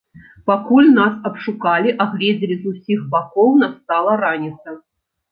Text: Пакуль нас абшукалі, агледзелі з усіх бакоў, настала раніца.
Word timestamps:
Пакуль 0.51 0.87
нас 0.99 1.17
абшукалі, 1.29 1.91
агледзелі 2.05 2.55
з 2.61 2.71
усіх 2.71 3.03
бакоў, 3.11 3.51
настала 3.65 4.15
раніца. 4.23 4.75